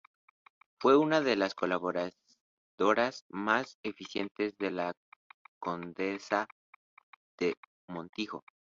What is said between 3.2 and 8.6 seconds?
más eficientes de la condesa de Montijo.